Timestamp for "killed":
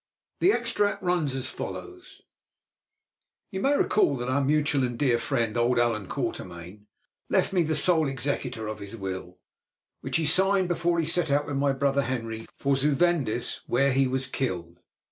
14.25-14.79